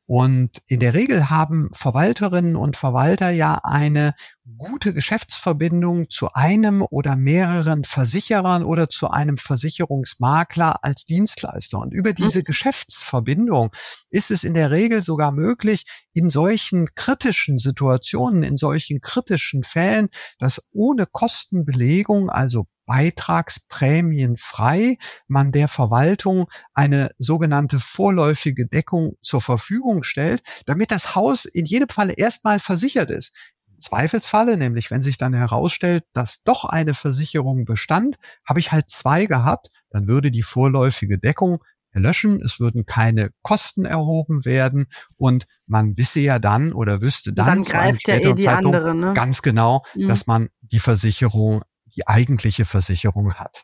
Und 0.07 0.62
in 0.67 0.79
der 0.79 0.93
Regel 0.93 1.31
haben 1.31 1.69
Verwalterinnen 1.74 2.55
und 2.55 2.77
Verwalter 2.77 3.31
ja 3.31 3.60
eine 3.63 4.13
gute 4.58 4.94
Geschäftsverbindung 4.94 6.10
zu 6.10 6.32
einem 6.34 6.84
oder 6.90 7.16
mehreren 7.16 7.84
Versicherern 7.84 8.64
oder 8.64 8.90
zu 8.90 9.10
einem 9.10 9.38
Versicherungsmakler 9.38 10.84
als 10.84 11.06
Dienstleister. 11.06 11.78
Und 11.80 11.94
über 11.94 12.12
diese 12.14 12.40
mhm. 12.40 12.44
Geschäftsverbindung 12.44 13.72
ist 14.12 14.32
es 14.32 14.44
in 14.44 14.54
der 14.54 14.72
Regel 14.72 15.04
sogar 15.04 15.32
möglich, 15.32 15.86
in 16.14 16.30
solchen 16.30 16.90
kritischen 16.94 17.58
Situationen, 17.58 18.44
in 18.44 18.58
solchen 18.58 19.00
kritischen 19.02 19.64
Fällen, 19.64 20.10
dass 20.38 20.62
ohne 20.72 21.08
Kostenbelegung, 21.08 22.30
also 22.30 22.68
beitragsprämienfrei 22.86 24.98
man 25.28 25.52
der 25.52 25.68
Verwaltung 25.68 26.46
eine 26.75 27.10
sogenannte 27.18 27.80
vorläufige 27.80 28.68
Deckung 28.68 29.18
zur 29.24 29.42
Verfügung 29.42 30.04
stellt, 30.04 30.44
damit 30.68 30.92
das 30.92 31.16
Haus 31.16 31.46
in 31.46 31.66
jedem 31.66 31.90
Falle 31.90 32.14
erstmal 32.14 32.60
versichert 32.60 33.10
ist. 33.10 33.34
Zweifelsfalle, 33.77 34.58
nämlich 34.58 34.91
wenn 34.91 35.01
sich 35.01 35.17
dann 35.17 35.34
herausstellt, 35.34 36.03
dass 36.13 36.44
doch 36.44 36.65
eine 36.65 36.94
Versicherung 36.94 37.65
bestand, 37.65 38.17
habe 38.48 38.60
ich 38.60 38.72
halt 38.72 38.89
zwei 38.89 39.25
gehabt, 39.25 39.70
dann 39.89 40.08
würde 40.08 40.32
die 40.32 40.44
vorläufige 40.44 41.17
Deckung 41.17 41.63
erlöschen, 41.91 42.41
es 42.41 42.60
würden 42.60 42.86
keine 42.86 43.29
Kosten 43.41 43.86
erhoben 43.86 44.46
werden 44.46 44.88
und 45.15 45.46
man 45.65 45.98
wisse 45.98 46.20
ja 46.20 46.39
dann 46.39 46.74
oder 46.74 47.01
wüsste 47.01 47.34
dann, 47.34 47.48
dann 47.48 47.62
greift 47.63 48.08
ja 48.08 48.15
eh 48.15 48.34
die 48.34 48.44
Zeitpunkt 48.44 48.77
andere, 48.77 48.94
ne? 48.94 49.13
ganz 49.13 49.41
genau, 49.41 49.84
mhm. 49.96 50.08
dass 50.08 50.27
man 50.27 50.50
die 50.62 50.79
Versicherung 50.79 51.63
die 51.96 52.08
eigentliche 52.08 52.65
Versicherung 52.65 53.36
hat. 53.36 53.63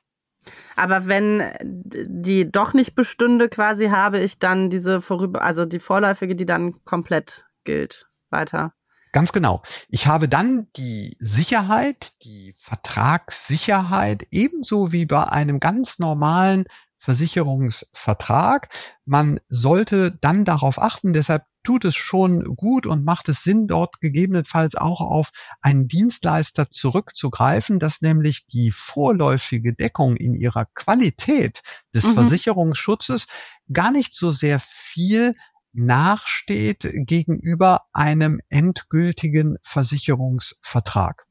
Aber 0.75 1.07
wenn 1.07 1.43
die 1.61 2.49
doch 2.49 2.73
nicht 2.73 2.95
bestünde, 2.95 3.49
quasi 3.49 3.89
habe 3.89 4.19
ich 4.19 4.39
dann 4.39 4.69
diese 4.69 5.01
vorüber, 5.01 5.43
also 5.43 5.65
die 5.65 5.79
vorläufige, 5.79 6.35
die 6.35 6.45
dann 6.45 6.83
komplett 6.85 7.45
gilt, 7.63 8.07
weiter. 8.29 8.73
Ganz 9.11 9.33
genau. 9.33 9.61
Ich 9.89 10.07
habe 10.07 10.29
dann 10.29 10.67
die 10.77 11.15
Sicherheit, 11.19 12.23
die 12.23 12.53
Vertragssicherheit, 12.57 14.27
ebenso 14.31 14.91
wie 14.91 15.05
bei 15.05 15.27
einem 15.27 15.59
ganz 15.59 15.99
normalen 15.99 16.65
Versicherungsvertrag. 16.97 18.69
Man 19.05 19.39
sollte 19.49 20.17
dann 20.21 20.45
darauf 20.45 20.81
achten, 20.81 21.13
deshalb 21.13 21.43
tut 21.63 21.85
es 21.85 21.95
schon 21.95 22.55
gut 22.55 22.85
und 22.85 23.03
macht 23.03 23.29
es 23.29 23.43
Sinn, 23.43 23.67
dort 23.67 23.99
gegebenenfalls 24.01 24.75
auch 24.75 25.01
auf 25.01 25.31
einen 25.61 25.87
Dienstleister 25.87 26.69
zurückzugreifen, 26.69 27.79
dass 27.79 28.01
nämlich 28.01 28.47
die 28.47 28.71
vorläufige 28.71 29.73
Deckung 29.73 30.15
in 30.15 30.33
ihrer 30.33 30.65
Qualität 30.73 31.61
des 31.93 32.07
mhm. 32.07 32.13
Versicherungsschutzes 32.15 33.27
gar 33.71 33.91
nicht 33.91 34.13
so 34.13 34.31
sehr 34.31 34.59
viel 34.59 35.35
nachsteht 35.73 36.89
gegenüber 36.93 37.81
einem 37.93 38.39
endgültigen 38.49 39.57
Versicherungsvertrag. 39.61 41.25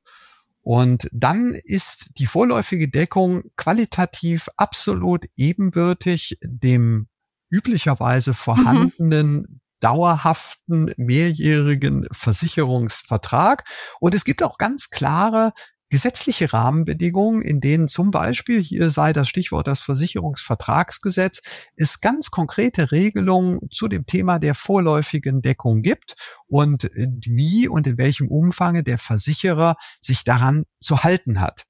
Und 0.63 1.09
dann 1.13 1.55
ist 1.55 2.19
die 2.19 2.27
vorläufige 2.27 2.89
Deckung 2.89 3.45
qualitativ 3.57 4.49
absolut 4.57 5.25
ebenbürtig 5.37 6.39
dem 6.43 7.09
üblicherweise 7.51 8.35
vorhandenen 8.35 9.37
mhm 9.37 9.61
dauerhaften 9.81 10.93
mehrjährigen 10.97 12.07
Versicherungsvertrag. 12.13 13.65
Und 13.99 14.15
es 14.15 14.25
gibt 14.25 14.43
auch 14.43 14.59
ganz 14.59 14.91
klare 14.91 15.53
gesetzliche 15.91 16.53
Rahmenbedingungen, 16.53 17.43
in 17.43 17.61
denen 17.61 17.89
zum 17.89 18.11
Beispiel, 18.11 18.63
hier 18.63 18.91
sei 18.91 19.13
das 19.13 19.29
Stichwort 19.29 19.67
das 19.67 19.81
Versicherungsvertragsgesetz, 19.83 21.43
es 21.77 22.01
ganz 22.01 22.31
konkrete 22.31 22.93
Regelungen 22.93 23.61
zu 23.71 23.89
dem 23.89 24.07
Thema 24.07 24.39
der 24.39 24.55
vorläufigen 24.55 25.43
Deckung 25.43 25.83
gibt 25.83 26.15
und 26.47 26.91
wie 26.95 27.69
und 27.69 27.87
in 27.87 27.99
welchem 27.99 28.29
Umfange 28.29 28.83
der 28.83 28.99
Versicherer 28.99 29.77
sich 30.01 30.25
daran 30.25 30.65
zu 30.81 31.03
halten 31.03 31.41
hat. 31.41 31.67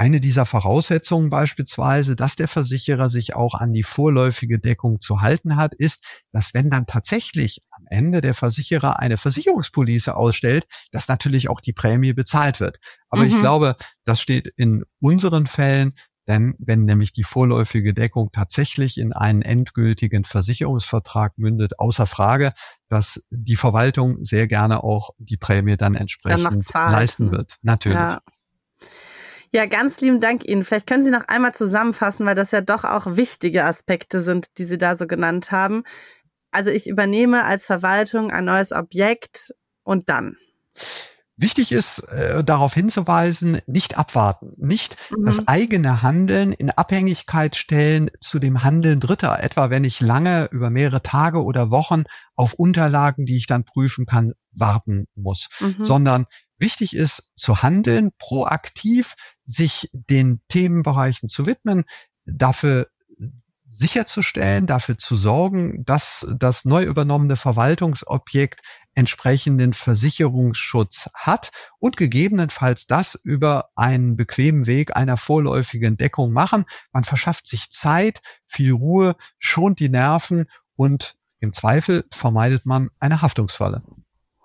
Eine 0.00 0.18
dieser 0.18 0.46
Voraussetzungen 0.46 1.28
beispielsweise, 1.28 2.16
dass 2.16 2.34
der 2.34 2.48
Versicherer 2.48 3.10
sich 3.10 3.36
auch 3.36 3.52
an 3.52 3.74
die 3.74 3.82
vorläufige 3.82 4.58
Deckung 4.58 5.02
zu 5.02 5.20
halten 5.20 5.56
hat, 5.56 5.74
ist, 5.74 6.22
dass 6.32 6.54
wenn 6.54 6.70
dann 6.70 6.86
tatsächlich 6.86 7.60
am 7.70 7.84
Ende 7.90 8.22
der 8.22 8.32
Versicherer 8.32 8.98
eine 8.98 9.18
Versicherungspolice 9.18 10.16
ausstellt, 10.16 10.64
dass 10.90 11.08
natürlich 11.08 11.50
auch 11.50 11.60
die 11.60 11.74
Prämie 11.74 12.14
bezahlt 12.14 12.60
wird. 12.60 12.78
Aber 13.10 13.24
mhm. 13.24 13.28
ich 13.28 13.38
glaube, 13.40 13.76
das 14.06 14.22
steht 14.22 14.48
in 14.56 14.84
unseren 15.00 15.46
Fällen 15.46 15.92
Denn 16.26 16.54
wenn 16.58 16.84
nämlich 16.84 17.12
die 17.12 17.24
vorläufige 17.24 17.92
Deckung 17.92 18.30
tatsächlich 18.32 18.98
in 18.98 19.12
einen 19.12 19.42
endgültigen 19.42 20.24
Versicherungsvertrag 20.24 21.36
mündet, 21.38 21.78
außer 21.78 22.06
Frage, 22.06 22.52
dass 22.88 23.26
die 23.30 23.56
Verwaltung 23.56 24.24
sehr 24.24 24.46
gerne 24.46 24.84
auch 24.84 25.10
die 25.18 25.36
Prämie 25.36 25.76
dann 25.76 25.94
entsprechend 25.94 26.72
dann 26.72 26.92
leisten 26.92 27.32
wird. 27.32 27.56
Natürlich. 27.62 27.98
Ja. 27.98 28.20
Ja, 29.52 29.66
ganz 29.66 30.00
lieben 30.00 30.20
Dank 30.20 30.44
Ihnen. 30.46 30.64
Vielleicht 30.64 30.86
können 30.86 31.02
Sie 31.02 31.10
noch 31.10 31.26
einmal 31.26 31.52
zusammenfassen, 31.52 32.24
weil 32.24 32.36
das 32.36 32.52
ja 32.52 32.60
doch 32.60 32.84
auch 32.84 33.16
wichtige 33.16 33.64
Aspekte 33.64 34.22
sind, 34.22 34.58
die 34.58 34.64
Sie 34.64 34.78
da 34.78 34.96
so 34.96 35.06
genannt 35.06 35.50
haben. 35.50 35.82
Also 36.52 36.70
ich 36.70 36.88
übernehme 36.88 37.44
als 37.44 37.66
Verwaltung 37.66 38.30
ein 38.30 38.44
neues 38.44 38.72
Objekt 38.72 39.52
und 39.82 40.08
dann. 40.08 40.36
Wichtig 41.36 41.72
ist, 41.72 42.00
äh, 42.12 42.44
darauf 42.44 42.74
hinzuweisen, 42.74 43.60
nicht 43.66 43.96
abwarten, 43.96 44.52
nicht 44.58 44.98
mhm. 45.10 45.24
das 45.24 45.48
eigene 45.48 46.02
Handeln 46.02 46.52
in 46.52 46.70
Abhängigkeit 46.70 47.56
stellen 47.56 48.10
zu 48.20 48.38
dem 48.38 48.62
Handeln 48.62 49.00
Dritter. 49.00 49.42
Etwa 49.42 49.70
wenn 49.70 49.84
ich 49.84 50.00
lange 50.00 50.48
über 50.50 50.68
mehrere 50.68 51.02
Tage 51.02 51.42
oder 51.42 51.70
Wochen 51.70 52.04
auf 52.34 52.52
Unterlagen, 52.52 53.24
die 53.24 53.38
ich 53.38 53.46
dann 53.46 53.64
prüfen 53.64 54.04
kann, 54.04 54.34
warten 54.52 55.06
muss, 55.14 55.48
mhm. 55.60 55.82
sondern 55.82 56.26
wichtig 56.60 56.94
ist 56.94 57.32
zu 57.36 57.62
handeln, 57.62 58.10
proaktiv 58.18 59.16
sich 59.44 59.90
den 59.92 60.40
Themenbereichen 60.48 61.28
zu 61.28 61.46
widmen, 61.46 61.84
dafür 62.24 62.86
sicherzustellen, 63.70 64.66
dafür 64.66 64.98
zu 64.98 65.14
sorgen, 65.14 65.84
dass 65.84 66.26
das 66.38 66.64
neu 66.64 66.82
übernommene 66.84 67.36
Verwaltungsobjekt 67.36 68.60
entsprechenden 68.94 69.72
Versicherungsschutz 69.72 71.08
hat 71.14 71.50
und 71.78 71.96
gegebenenfalls 71.96 72.86
das 72.86 73.14
über 73.14 73.70
einen 73.76 74.16
bequemen 74.16 74.66
Weg 74.66 74.96
einer 74.96 75.16
vorläufigen 75.16 75.96
Deckung 75.96 76.32
machen. 76.32 76.64
Man 76.92 77.04
verschafft 77.04 77.46
sich 77.46 77.70
Zeit, 77.70 78.20
viel 78.44 78.72
Ruhe, 78.72 79.14
schont 79.38 79.78
die 79.78 79.88
Nerven 79.88 80.46
und 80.74 81.14
im 81.38 81.52
Zweifel 81.52 82.04
vermeidet 82.10 82.66
man 82.66 82.90
eine 82.98 83.22
Haftungsfalle 83.22 83.82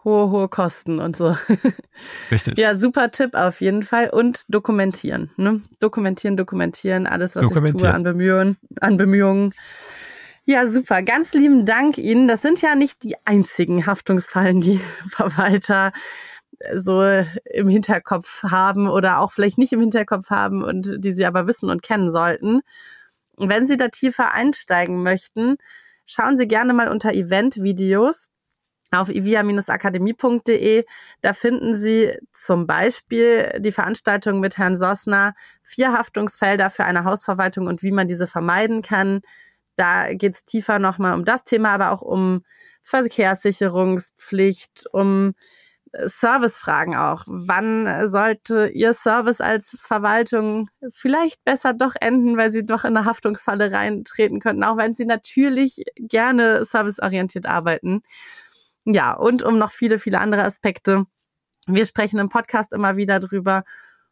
hohe, 0.05 0.29
hohe 0.29 0.47
Kosten 0.47 1.00
und 1.00 1.17
so. 1.17 1.35
Richtig. 2.31 2.57
Ja, 2.57 2.77
super 2.77 3.12
Tipp 3.12 3.33
auf 3.33 3.59
jeden 3.59 3.83
Fall. 3.83 4.09
Und 4.09 4.43
dokumentieren. 4.47 5.31
Ne? 5.35 5.62
Dokumentieren, 5.79 6.38
dokumentieren, 6.38 7.07
alles, 7.07 7.35
was 7.35 7.45
ich 7.45 7.74
tue 7.74 7.93
an 7.93 8.03
Bemühungen, 8.03 8.57
an 8.79 8.97
Bemühungen. 8.97 9.53
Ja, 10.45 10.67
super. 10.67 11.01
Ganz 11.01 11.33
lieben 11.33 11.65
Dank 11.65 11.97
Ihnen. 11.97 12.27
Das 12.27 12.43
sind 12.43 12.62
ja 12.62 12.75
nicht 12.75 13.03
die 13.03 13.15
einzigen 13.25 13.88
Haftungsfallen, 13.88 14.62
die 14.62 14.79
Verwalter 15.09 15.91
so 16.75 17.03
im 17.03 17.67
Hinterkopf 17.67 18.43
haben 18.43 18.88
oder 18.88 19.19
auch 19.19 19.31
vielleicht 19.31 19.57
nicht 19.57 19.74
im 19.74 19.81
Hinterkopf 19.81 20.29
haben 20.29 20.63
und 20.63 21.03
die 21.03 21.12
sie 21.12 21.25
aber 21.25 21.47
wissen 21.47 21.69
und 21.69 21.83
kennen 21.83 22.12
sollten. 22.13 22.62
Wenn 23.38 23.67
Sie 23.67 23.75
da 23.75 23.89
tiefer 23.89 24.33
einsteigen 24.33 25.03
möchten, 25.03 25.57
schauen 26.05 26.38
Sie 26.38 26.47
gerne 26.47 26.74
mal 26.74 26.88
unter 26.88 27.13
Event-Videos 27.13 28.29
auf 28.96 29.10
ivia-akademie.de. 29.10 30.86
Da 31.22 31.34
finden 31.34 31.75
Sie 31.75 32.18
zum 32.34 32.68
Beispiel 32.68 33.60
die 33.60 33.72
Veranstaltung 33.72 34.40
mit 34.40 34.58
Herrn 34.58 34.75
Sossner, 34.75 35.34
vier 35.62 35.94
Haftungsfelder 35.94 36.70
für 36.70 36.86
eine 36.86 37.04
Hausverwaltung 37.04 37.68
und 37.68 37.84
wie 37.84 37.92
man 37.92 38.08
diese 38.08 38.28
vermeiden 38.28 38.82
kann. 38.82 39.22
Da 39.75 40.14
geht 40.14 40.36
es 40.36 40.46
tiefer 40.46 40.80
nochmal 40.80 41.14
um 41.14 41.25
das 41.25 41.44
Thema, 41.44 41.74
aber 41.74 41.92
auch 41.92 42.02
um 42.02 42.44
Verkehrssicherungspflicht, 42.84 44.86
um 44.92 45.34
äh, 45.92 46.08
Servicefragen 46.08 46.96
auch. 46.96 47.24
Wann 47.28 48.08
sollte 48.08 48.70
Ihr 48.70 48.94
Service 48.94 49.42
als 49.42 49.75
Verwaltung 49.80 50.70
vielleicht 50.92 51.44
besser 51.44 51.74
doch 51.74 51.96
enden, 52.00 52.38
weil 52.38 52.52
Sie 52.52 52.66
doch 52.66 52.86
in 52.86 52.96
eine 52.96 53.06
Haftungsfalle 53.06 53.72
reintreten 53.72 54.40
könnten, 54.40 54.64
auch 54.64 54.78
wenn 54.78 54.94
Sie 54.94 55.06
natürlich 55.06 55.84
gerne 55.98 56.64
serviceorientiert 56.64 57.48
arbeiten. 57.48 58.04
Ja, 58.86 59.13
und 59.13 59.44
um 59.44 59.58
noch 59.58 59.72
viele, 59.72 60.00
viele 60.00 60.20
andere 60.20 60.44
Aspekte. 60.44 61.06
Wir 61.68 61.86
sprechen 61.86 62.20
im 62.20 62.30
Podcast 62.30 62.72
immer 62.72 62.96
wieder 62.96 63.20
drüber 63.20 63.63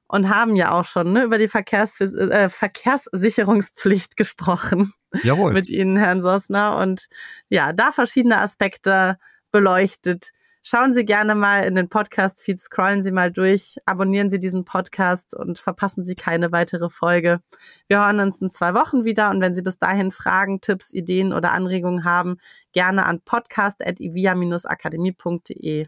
und 0.08 0.30
haben 0.30 0.56
ja 0.56 0.72
auch 0.72 0.86
schon 0.86 1.14
ne, 1.14 1.24
über 1.24 1.38
die 1.38 1.48
Verkehrs 1.48 2.00
äh, 2.02 2.50
Verkehrssicherungspflicht 2.50 4.18
gesprochen. 4.18 4.92
Jawohl. 5.24 5.54
Mit 5.54 5.70
Ihnen, 5.70 5.98
Herrn 5.98 6.22
Sosner. 6.22 6.78
Und 6.78 7.08
ja, 7.50 7.74
da 7.74 7.92
verschiedene 7.92 8.40
Aspekte 8.40 9.18
beleuchtet. 9.52 10.32
Schauen 10.66 10.94
Sie 10.94 11.04
gerne 11.04 11.36
mal 11.36 11.66
in 11.66 11.76
den 11.76 11.90
Podcast-Feed, 11.90 12.58
scrollen 12.58 13.04
Sie 13.04 13.12
mal 13.12 13.34
durch, 13.34 13.76
abonnieren 13.86 14.30
Sie 14.30 14.40
diesen 14.40 14.64
Podcast 14.64 15.36
und 15.36 15.60
verpassen 15.60 16.06
Sie 16.06 16.16
keine 16.16 16.54
weitere 16.54 16.90
Folge. 16.90 17.42
Wir 17.90 18.00
hören 18.00 18.22
uns 18.22 18.42
in 18.42 18.50
zwei 18.50 18.74
Wochen 18.74 19.04
wieder 19.04 19.30
und 19.30 19.42
wenn 19.42 19.54
Sie 19.54 19.62
bis 19.62 19.78
dahin 19.78 20.12
Fragen, 20.12 20.62
Tipps, 20.62 20.94
Ideen 20.94 21.34
oder 21.34 21.52
Anregungen 21.52 22.06
haben, 22.06 22.38
gerne 22.72 23.06
an 23.06 23.20
podcast.ivia-akademie.de. 23.20 25.88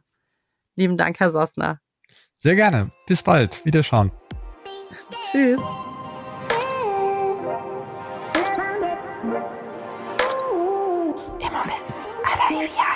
Lieben 0.76 0.98
Dank, 0.98 1.22
Herr 1.22 1.32
Sossner. 1.32 1.80
Sehr 2.36 2.56
gerne. 2.56 2.92
Bis 3.08 3.24
bald. 3.24 3.64
Wiederschauen. 3.66 4.12
Tschüss. 5.22 5.62
Immer 11.40 11.64
Wissen, 11.64 11.96
aller 12.26 12.52
Ivia. 12.52 12.95